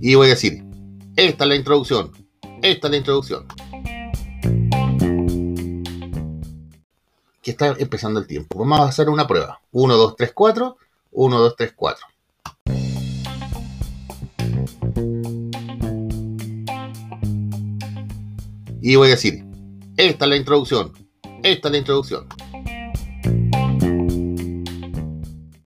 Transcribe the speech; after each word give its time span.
Y 0.00 0.14
voy 0.16 0.26
a 0.26 0.30
decir, 0.30 0.64
esta 1.16 1.44
es 1.44 1.48
la 1.48 1.56
introducción, 1.56 2.10
esta 2.60 2.88
es 2.88 2.90
la 2.90 2.96
introducción. 2.96 3.46
Que 7.40 7.50
está 7.52 7.68
empezando 7.78 8.20
el 8.20 8.26
tiempo. 8.26 8.58
Vamos 8.58 8.80
a 8.80 8.84
hacer 8.84 9.08
una 9.08 9.26
prueba. 9.26 9.60
1, 9.70 9.96
2, 9.96 10.16
3, 10.16 10.32
4. 10.34 10.76
1, 11.12 11.38
2, 11.38 11.56
3, 11.56 11.72
4. 11.76 12.06
Y 18.84 18.96
voy 18.96 19.06
a 19.06 19.10
decir, 19.12 19.44
esta 19.96 20.24
es 20.24 20.28
la 20.28 20.36
introducción, 20.36 20.92
esta 21.44 21.68
es 21.68 21.72
la 21.72 21.78
introducción. 21.78 22.26